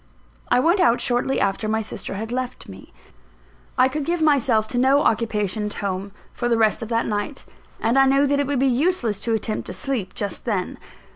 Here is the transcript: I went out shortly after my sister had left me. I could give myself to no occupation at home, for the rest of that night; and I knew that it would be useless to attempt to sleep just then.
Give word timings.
I 0.49 0.59
went 0.59 0.79
out 0.79 0.99
shortly 0.99 1.39
after 1.39 1.67
my 1.67 1.81
sister 1.83 2.15
had 2.15 2.31
left 2.31 2.67
me. 2.67 2.91
I 3.77 3.87
could 3.87 4.03
give 4.03 4.19
myself 4.19 4.67
to 4.69 4.79
no 4.79 5.03
occupation 5.03 5.63
at 5.67 5.73
home, 5.75 6.11
for 6.33 6.49
the 6.49 6.57
rest 6.57 6.81
of 6.81 6.89
that 6.89 7.05
night; 7.05 7.45
and 7.79 7.99
I 7.99 8.07
knew 8.07 8.25
that 8.25 8.39
it 8.39 8.47
would 8.47 8.57
be 8.57 8.65
useless 8.65 9.19
to 9.19 9.33
attempt 9.33 9.67
to 9.67 9.73
sleep 9.73 10.15
just 10.15 10.45
then. 10.45 10.79